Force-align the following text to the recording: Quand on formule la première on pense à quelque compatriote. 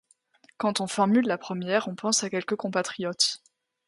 Quand 0.57 0.81
on 0.81 0.87
formule 0.87 1.27
la 1.27 1.37
première 1.37 1.87
on 1.87 1.93
pense 1.93 2.23
à 2.23 2.31
quelque 2.31 2.55
compatriote. 2.55 3.43